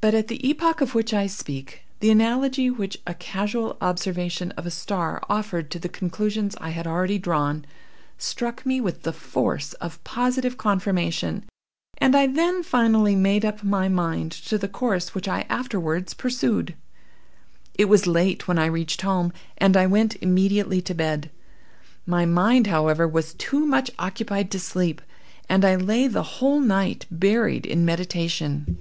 [0.00, 4.64] But at the epoch of which I speak, the analogy which a casual observation of
[4.64, 7.64] a star offered to the conclusions I had already drawn,
[8.16, 11.42] struck me with the force of positive conformation,
[11.98, 16.76] and I then finally made up my mind to the course which I afterwards pursued.
[17.74, 21.28] "It was late when I reached home, and I went immediately to bed.
[22.06, 25.02] My mind, however, was too much occupied to sleep,
[25.48, 28.80] and I lay the whole night buried in meditation.